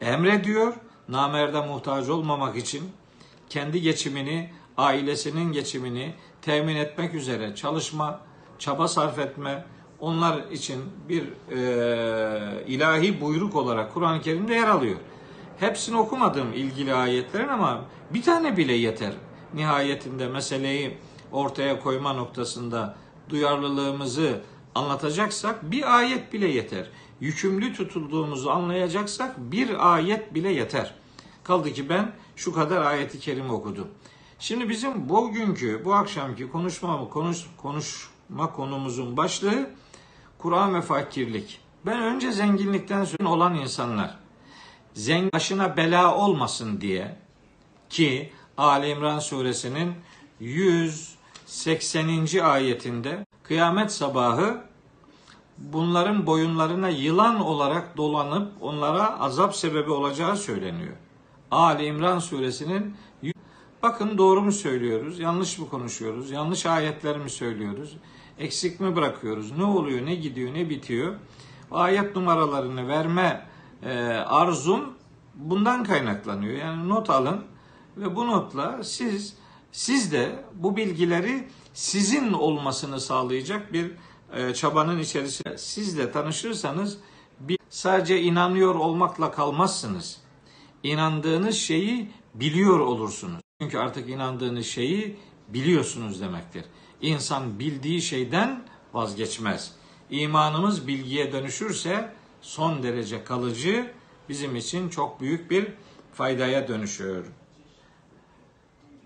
emrediyor. 0.00 0.74
Namerde 1.08 1.60
muhtaç 1.66 2.08
olmamak 2.08 2.56
için 2.56 2.82
kendi 3.48 3.80
geçimini, 3.80 4.50
ailesinin 4.76 5.52
geçimini 5.52 6.14
temin 6.42 6.76
etmek 6.76 7.14
üzere 7.14 7.54
çalışma, 7.54 8.20
çaba 8.58 8.88
sarf 8.88 9.18
etme, 9.18 9.64
onlar 10.00 10.50
için 10.50 10.82
bir 11.08 11.22
e, 11.50 12.64
ilahi 12.66 13.20
buyruk 13.20 13.56
olarak 13.56 13.94
Kur'an-ı 13.94 14.20
Kerim'de 14.20 14.54
yer 14.54 14.68
alıyor. 14.68 14.96
Hepsini 15.60 15.96
okumadım 15.96 16.52
ilgili 16.52 16.94
ayetlerin 16.94 17.48
ama 17.48 17.80
bir 18.10 18.22
tane 18.22 18.56
bile 18.56 18.72
yeter. 18.72 19.12
Nihayetinde 19.54 20.28
meseleyi 20.28 20.98
ortaya 21.32 21.80
koyma 21.80 22.12
noktasında 22.12 22.94
duyarlılığımızı 23.28 24.40
anlatacaksak 24.74 25.70
bir 25.70 25.96
ayet 25.96 26.32
bile 26.32 26.48
yeter. 26.48 26.90
Yükümlü 27.20 27.72
tutulduğumuzu 27.74 28.50
anlayacaksak 28.50 29.38
bir 29.38 29.94
ayet 29.94 30.34
bile 30.34 30.52
yeter. 30.52 30.94
Kaldı 31.44 31.72
ki 31.72 31.88
ben 31.88 32.12
şu 32.36 32.52
kadar 32.52 32.82
ayeti 32.82 33.20
kerime 33.20 33.52
okudum. 33.52 33.88
Şimdi 34.38 34.68
bizim 34.68 35.08
bugünkü, 35.08 35.84
bu 35.84 35.94
akşamki 35.94 36.50
konuşma, 36.50 37.08
konuş, 37.08 37.46
konuşma 37.56 38.52
konumuzun 38.52 39.16
başlığı 39.16 39.70
Kur'an 40.38 40.74
ve 40.74 40.80
fakirlik. 40.82 41.60
Ben 41.86 42.02
önce 42.02 42.32
zenginlikten 42.32 43.04
sonra 43.04 43.28
olan 43.28 43.54
insanlar 43.54 44.18
zengin 44.94 45.32
başına 45.32 45.76
bela 45.76 46.16
olmasın 46.16 46.80
diye 46.80 47.16
ki 47.90 48.32
Ali 48.56 48.88
İmran 48.88 49.18
suresinin 49.18 49.94
180. 51.54 52.44
ayetinde 52.44 53.26
kıyamet 53.42 53.92
sabahı 53.92 54.62
bunların 55.58 56.26
boyunlarına 56.26 56.88
yılan 56.88 57.40
olarak 57.40 57.96
dolanıp 57.96 58.52
onlara 58.60 59.20
azap 59.20 59.56
sebebi 59.56 59.90
olacağı 59.90 60.36
söyleniyor. 60.36 60.96
Ali 61.50 61.84
İmran 61.84 62.18
suresinin 62.18 62.96
bakın 63.82 64.18
doğru 64.18 64.42
mu 64.42 64.52
söylüyoruz, 64.52 65.18
yanlış 65.18 65.58
mı 65.58 65.68
konuşuyoruz, 65.68 66.30
yanlış 66.30 66.66
ayetler 66.66 67.18
mi 67.18 67.30
söylüyoruz, 67.30 67.96
eksik 68.38 68.80
mi 68.80 68.96
bırakıyoruz, 68.96 69.58
ne 69.58 69.64
oluyor, 69.64 70.06
ne 70.06 70.14
gidiyor, 70.14 70.54
ne 70.54 70.70
bitiyor. 70.70 71.14
Ayet 71.70 72.16
numaralarını 72.16 72.88
verme 72.88 73.46
e, 73.82 73.98
arzum 74.08 74.94
bundan 75.34 75.84
kaynaklanıyor. 75.84 76.58
Yani 76.58 76.88
not 76.88 77.10
alın 77.10 77.44
ve 77.96 78.16
bu 78.16 78.26
notla 78.26 78.84
siz 78.84 79.43
siz 79.74 80.12
de 80.12 80.44
bu 80.54 80.76
bilgileri 80.76 81.48
sizin 81.72 82.32
olmasını 82.32 83.00
sağlayacak 83.00 83.72
bir 83.72 83.90
e, 84.32 84.54
çabanın 84.54 84.98
içerisinde 84.98 85.58
sizle 85.58 86.12
tanışırsanız 86.12 86.98
bir, 87.40 87.58
sadece 87.70 88.22
inanıyor 88.22 88.74
olmakla 88.74 89.30
kalmazsınız. 89.30 90.20
İnandığınız 90.82 91.56
şeyi 91.56 92.10
biliyor 92.34 92.80
olursunuz. 92.80 93.40
Çünkü 93.60 93.78
artık 93.78 94.08
inandığınız 94.08 94.66
şeyi 94.66 95.16
biliyorsunuz 95.48 96.20
demektir. 96.20 96.64
İnsan 97.00 97.58
bildiği 97.58 98.02
şeyden 98.02 98.62
vazgeçmez. 98.92 99.72
İmanımız 100.10 100.86
bilgiye 100.86 101.32
dönüşürse 101.32 102.12
son 102.40 102.82
derece 102.82 103.24
kalıcı, 103.24 103.92
bizim 104.28 104.56
için 104.56 104.88
çok 104.88 105.20
büyük 105.20 105.50
bir 105.50 105.68
faydaya 106.12 106.68
dönüşüyor. 106.68 107.24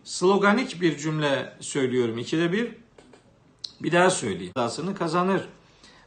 Sloganik 0.08 0.80
bir 0.80 0.98
cümle 0.98 1.52
söylüyorum 1.60 2.18
ikide 2.18 2.52
bir. 2.52 2.74
Bir 3.82 3.92
daha 3.92 4.10
söyleyeyim. 4.10 4.52
Rızasını 4.58 4.94
kazanır. 4.94 5.48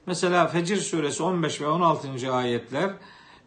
Mesela 0.05 0.47
Fecir 0.47 0.77
suresi 0.77 1.23
15 1.23 1.61
ve 1.61 1.67
16. 1.67 2.33
ayetler 2.33 2.91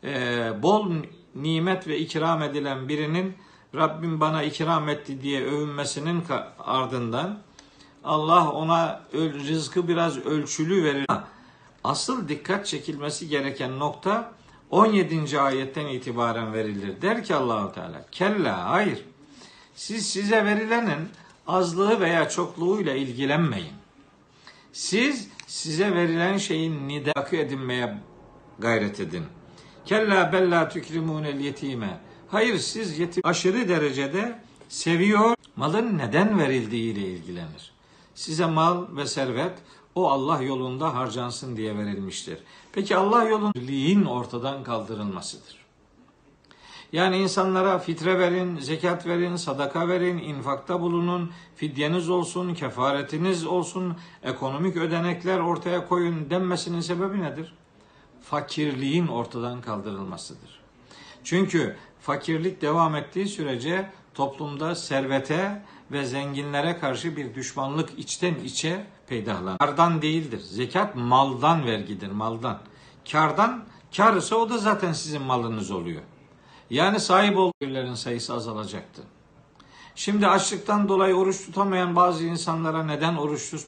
e, 0.05 0.53
bol 0.63 0.93
nimet 1.35 1.89
ve 1.89 1.99
ikram 1.99 2.43
edilen 2.43 2.89
birinin 2.89 3.35
Rabbim 3.75 4.21
bana 4.21 4.43
ikram 4.43 4.89
etti 4.89 5.23
diye 5.23 5.45
övünmesinin 5.45 6.25
ardından 6.59 7.39
Allah 8.05 8.51
ona 8.51 9.03
rızkı 9.13 9.89
biraz 9.89 10.19
ölçülü 10.19 10.85
verir. 10.85 11.07
Asıl 11.85 12.29
dikkat 12.29 12.67
çekilmesi 12.67 13.29
gereken 13.29 13.79
nokta 13.79 14.33
17. 14.71 15.41
ayetten 15.41 15.87
itibaren 15.87 16.53
verilir. 16.53 17.03
Der 17.03 17.25
ki 17.25 17.35
Allahu 17.35 17.73
Teala 17.73 18.07
kella 18.13 18.71
hayır. 18.71 19.05
Siz 19.75 20.07
size 20.07 20.45
verilenin 20.45 21.09
azlığı 21.47 22.01
veya 22.01 22.29
çokluğuyla 22.29 22.95
ilgilenmeyin. 22.95 23.73
Siz 24.73 25.29
size 25.47 25.95
verilen 25.95 26.37
şeyin 26.37 26.89
nidakı 26.89 27.37
edinmeye 27.37 27.99
gayret 28.59 29.01
edin. 29.01 29.25
Kella 29.85 30.33
bella 30.33 30.69
tükrimunel 30.69 31.41
yetime. 31.41 32.01
Hayır 32.29 32.59
siz 32.59 32.99
yetim 32.99 33.23
aşırı 33.25 33.69
derecede 33.69 34.39
seviyor. 34.69 35.35
Malın 35.57 35.99
neden 35.99 36.39
verildiğiyle 36.39 37.01
ilgilenir. 37.01 37.73
Size 38.15 38.47
mal 38.47 38.97
ve 38.97 39.07
servet 39.07 39.53
o 39.95 40.11
Allah 40.11 40.43
yolunda 40.43 40.95
harcansın 40.95 41.57
diye 41.57 41.79
verilmiştir. 41.79 42.39
Peki 42.73 42.97
Allah 42.97 43.25
yolunun 43.25 44.05
ortadan 44.05 44.65
kaldırılmasıdır. 44.65 45.64
Yani 46.95 47.19
insanlara 47.19 47.79
fitre 47.79 48.19
verin, 48.19 48.59
zekat 48.59 49.07
verin, 49.07 49.37
sadaka 49.37 49.89
verin, 49.89 50.19
infakta 50.19 50.81
bulunun, 50.81 51.31
fidyeniz 51.57 52.11
olsun, 52.11 52.55
kefaretiniz 52.55 53.47
olsun, 53.47 53.97
ekonomik 54.23 54.77
ödenekler 54.77 55.39
ortaya 55.39 55.89
koyun 55.89 56.31
denmesinin 56.31 56.81
sebebi 56.81 57.23
nedir? 57.23 57.55
Fakirliğin 58.23 59.07
ortadan 59.07 59.61
kaldırılmasıdır. 59.61 60.61
Çünkü 61.25 61.77
fakirlik 62.01 62.63
devam 62.63 62.95
ettiği 62.95 63.27
sürece 63.27 63.91
toplumda 64.15 64.75
servete 64.75 65.63
ve 65.93 66.05
zenginlere 66.05 66.79
karşı 66.79 67.17
bir 67.17 67.35
düşmanlık 67.35 67.99
içten 67.99 68.35
içe 68.35 68.87
peydahlanır. 69.07 69.59
Kardan 69.59 70.03
değildir. 70.03 70.41
Zekat 70.41 70.97
maldan 70.97 71.67
vergidir, 71.67 72.11
maldan. 72.11 72.59
Kardan, 73.13 73.65
kar 73.97 74.17
ise 74.17 74.35
o 74.35 74.51
da 74.51 74.59
zaten 74.59 74.93
sizin 74.93 75.23
malınız 75.23 75.71
oluyor. 75.71 76.03
Yani 76.75 77.01
sahip 77.01 77.39
olduğu 77.39 77.97
sayısı 77.97 78.35
azalacaktı. 78.35 79.03
Şimdi 79.95 80.27
açlıktan 80.27 80.89
dolayı 80.89 81.15
oruç 81.15 81.47
tutamayan 81.47 81.97
bazı 81.97 82.25
insanlara 82.25 82.85
neden 82.85 83.17
oruç 83.17 83.51
tut? 83.51 83.65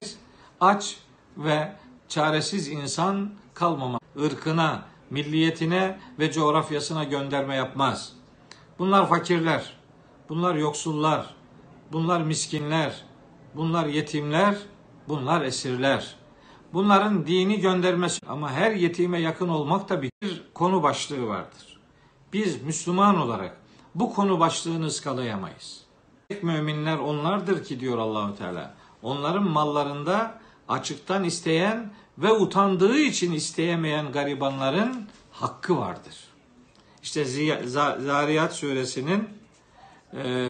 Aç 0.61 0.97
ve 1.37 1.73
çaresiz 2.09 2.69
insan 2.69 3.31
kalmama, 3.55 3.99
ırkına, 4.25 4.83
milliyetine 5.11 5.99
ve 6.19 6.33
coğrafyasına 6.33 7.05
gönderme 7.05 7.55
yapmaz. 7.55 8.13
Bunlar 8.79 9.09
fakirler, 9.09 9.73
bunlar 10.29 10.55
yoksullar, 10.55 11.35
bunlar 11.93 12.21
miskinler, 12.21 13.05
bunlar 13.55 13.87
yetimler, 13.87 14.57
bunlar 15.09 15.43
esirler. 15.43 16.17
Bunların 16.73 17.27
dini 17.27 17.61
göndermesi 17.61 18.21
ama 18.29 18.53
her 18.53 18.73
yetime 18.73 19.21
yakın 19.21 19.49
olmak 19.49 19.89
da 19.89 20.03
bir 20.03 20.11
konu 20.55 20.83
başlığı 20.83 21.27
vardır. 21.27 21.76
Biz 22.33 22.63
Müslüman 22.63 23.19
olarak 23.19 23.57
bu 23.95 24.15
konu 24.15 24.41
başlığını 24.41 24.87
ıskalayamayız. 24.87 25.81
Müminler 26.43 26.99
onlardır 26.99 27.65
ki 27.65 27.81
diyor 27.81 27.99
Allahu 27.99 28.39
Teala. 28.39 28.75
Onların 29.03 29.51
mallarında 29.51 30.41
açıktan 30.69 31.25
isteyen 31.25 31.93
ve 32.19 32.33
utandığı 32.33 32.99
için 32.99 33.33
isteyemeyen 33.33 34.13
garibanların 34.13 35.07
hakkı 35.33 35.79
vardır. 35.79 36.15
İşte 37.03 37.25
Zariyat 37.99 38.55
suresinin 38.55 39.29
e, 40.15 40.49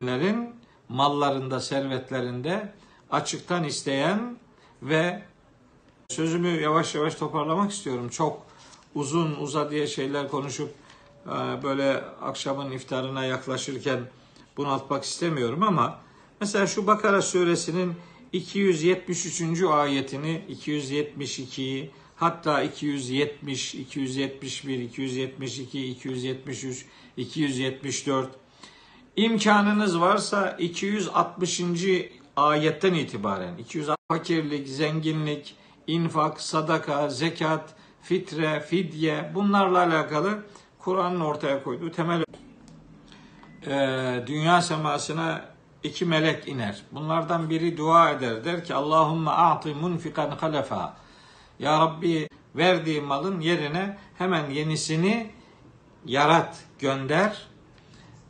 mallarında, 0.89 1.61
servetlerinde 1.61 2.73
açıktan 3.11 3.65
isteyen 3.65 4.37
ve 4.83 5.23
sözümü 6.09 6.61
yavaş 6.61 6.95
yavaş 6.95 7.15
toparlamak 7.15 7.71
istiyorum. 7.71 8.09
Çok 8.09 8.47
uzun 8.95 9.37
uza 9.41 9.71
diye 9.71 9.87
şeyler 9.87 10.29
konuşup 10.29 10.75
böyle 11.63 12.05
akşamın 12.23 12.71
iftarına 12.71 13.25
yaklaşırken 13.25 14.01
bunaltmak 14.57 15.05
istemiyorum 15.05 15.63
ama 15.63 16.01
mesela 16.41 16.67
şu 16.67 16.87
Bakara 16.87 17.23
suresinin 17.23 17.95
273. 18.33 19.63
ayetini 19.63 20.43
272'yi 20.51 21.91
hatta 22.17 22.63
270, 22.63 23.75
271, 23.75 24.79
272, 24.79 25.87
273, 25.87 26.87
274 27.17 28.31
İmkanınız 29.17 30.01
varsa 30.01 30.51
260. 30.59 31.63
ayetten 32.37 32.95
itibaren 32.95 33.59
200 33.59 33.89
fakirlik, 34.09 34.69
zenginlik, 34.69 35.55
infak, 35.87 36.41
sadaka, 36.41 37.09
zekat, 37.09 37.75
fitre, 38.03 38.61
fidye 38.61 39.31
bunlarla 39.35 39.79
alakalı 39.79 40.43
Kur'an'ın 40.87 41.21
ortaya 41.21 41.63
koyduğu 41.63 41.91
temel 41.91 42.25
Ee, 43.67 44.25
dünya 44.27 44.63
semasına 44.63 45.45
iki 45.83 46.05
melek 46.05 46.49
iner. 46.49 46.83
Bunlardan 46.93 47.51
biri 47.51 47.77
dua 47.77 48.11
eder. 48.11 48.45
Der 48.45 48.65
ki 48.65 48.75
Allahümme 48.75 49.31
a'ti 49.31 49.75
munfikan 49.75 50.31
halefa. 50.31 50.97
Ya 51.59 51.81
Rabbi 51.81 52.29
verdiği 52.57 53.01
malın 53.01 53.41
yerine 53.41 53.99
hemen 54.19 54.51
yenisini 54.51 55.31
yarat, 56.05 56.65
gönder. 56.79 57.47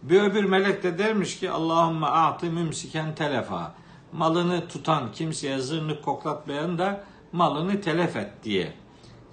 Bir 0.02 0.22
öbür 0.22 0.44
melek 0.44 0.82
de 0.82 0.98
dermiş 0.98 1.38
ki 1.38 1.50
Allahümme 1.50 2.06
a'ti 2.06 2.46
mümsiken 2.46 3.14
telefa. 3.14 3.74
Malını 4.12 4.68
tutan, 4.68 5.12
kimseye 5.12 5.58
zırnık 5.58 6.04
koklatmayan 6.04 6.78
da 6.78 7.04
malını 7.32 7.80
telef 7.80 8.16
et 8.16 8.30
diye. 8.44 8.72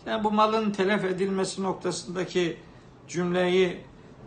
Yani 0.06 0.24
bu 0.24 0.32
malın 0.32 0.72
telef 0.72 1.06
edilmesi 1.06 1.64
noktasındaki 1.64 2.58
cümleyi 3.08 3.78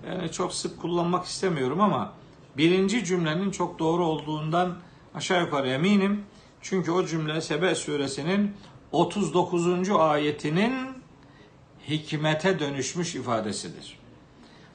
yani 0.09 0.33
çok 0.33 0.55
sık 0.55 0.81
kullanmak 0.83 1.25
istemiyorum 1.25 1.81
ama 1.81 2.13
birinci 2.57 3.05
cümlenin 3.05 3.51
çok 3.51 3.79
doğru 3.79 4.07
olduğundan 4.07 4.77
aşağı 5.15 5.41
yukarı 5.41 5.69
eminim. 5.69 6.25
Çünkü 6.63 6.91
o 6.91 7.07
cümle 7.07 7.41
Sebe 7.41 7.75
suresinin 7.75 8.57
39. 8.93 9.91
ayetinin 9.91 10.75
hikmete 11.89 12.59
dönüşmüş 12.59 13.15
ifadesidir. 13.15 13.99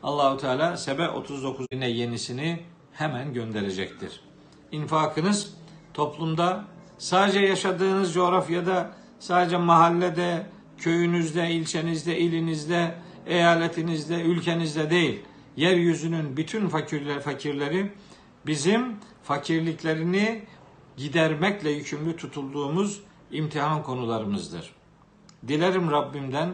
Allahu 0.04 0.38
Teala 0.38 0.78
Sebe 0.78 1.10
39 1.10 1.66
yine 1.72 1.90
yenisini 1.90 2.60
hemen 2.94 3.34
gönderecektir. 3.34 4.22
İnfakınız 4.72 5.54
toplumda 5.94 6.66
sadece 6.98 7.40
yaşadığınız 7.40 8.14
coğrafyada, 8.14 8.92
sadece 9.20 9.58
mahallede, 9.58 10.46
köyünüzde, 10.78 11.52
ilçenizde, 11.52 12.20
ilinizde, 12.20 12.96
eyaletinizde, 13.32 14.22
ülkenizde 14.22 14.90
değil. 14.90 15.20
Yeryüzünün 15.56 16.38
bütün 16.38 16.68
fakirler, 16.68 17.20
fakirleri 17.20 17.92
bizim 18.46 18.96
fakirliklerini 19.24 20.44
gidermekle 20.98 21.72
yükümlü 21.72 22.18
tutulduğumuz 22.18 23.02
imtihan 23.32 23.84
konularımızdır. 23.84 24.74
Dilerim 25.48 25.92
Rabbimden 25.92 26.50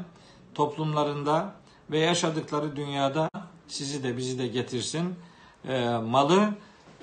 toplumlarında 0.56 1.56
ve 1.92 2.00
yaşadıkları 2.00 2.76
dünyada 2.76 3.30
sizi 3.68 4.04
de 4.04 4.18
bizi 4.18 4.40
de 4.40 4.48
getirsin. 4.48 5.16
Ee, 5.68 5.90
malı 5.90 6.50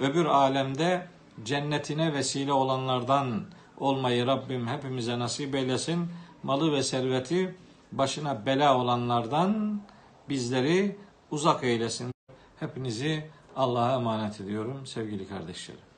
öbür 0.00 0.24
alemde 0.24 1.06
cennetine 1.44 2.14
vesile 2.14 2.52
olanlardan 2.52 3.44
olmayı 3.78 4.26
Rabbim 4.26 4.66
hepimize 4.66 5.18
nasip 5.18 5.54
eylesin. 5.54 6.08
Malı 6.42 6.72
ve 6.72 6.82
serveti 6.82 7.54
başına 7.98 8.46
bela 8.46 8.78
olanlardan 8.78 9.80
bizleri 10.28 10.96
uzak 11.30 11.64
eylesin. 11.64 12.12
Hepinizi 12.60 13.30
Allah'a 13.56 13.94
emanet 13.94 14.40
ediyorum 14.40 14.86
sevgili 14.86 15.28
kardeşlerim. 15.28 15.93